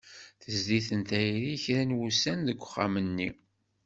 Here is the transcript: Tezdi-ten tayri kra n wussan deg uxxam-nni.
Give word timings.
Tezdi-ten 0.41 1.01
tayri 1.09 1.53
kra 1.63 1.81
n 1.83 1.95
wussan 1.97 2.39
deg 2.47 2.59
uxxam-nni. 2.65 3.29